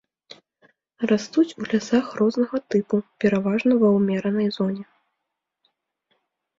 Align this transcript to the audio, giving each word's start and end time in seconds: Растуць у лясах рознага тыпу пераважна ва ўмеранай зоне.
Растуць 1.11 1.53
у 1.65 1.67
лясах 1.71 2.05
рознага 2.21 2.57
тыпу 2.71 2.95
пераважна 3.27 3.73
ва 3.87 3.95
ўмеранай 4.01 4.47
зоне. 4.61 4.83